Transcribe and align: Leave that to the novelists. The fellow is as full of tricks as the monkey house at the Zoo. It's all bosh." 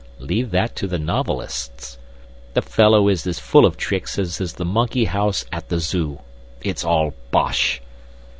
Leave 0.17 0.49
that 0.49 0.75
to 0.75 0.87
the 0.87 0.97
novelists. 0.97 1.99
The 2.55 2.63
fellow 2.63 3.07
is 3.07 3.27
as 3.27 3.37
full 3.37 3.67
of 3.67 3.77
tricks 3.77 4.17
as 4.17 4.39
the 4.53 4.65
monkey 4.65 5.05
house 5.05 5.45
at 5.51 5.69
the 5.69 5.79
Zoo. 5.79 6.21
It's 6.63 6.83
all 6.83 7.13
bosh." 7.29 7.79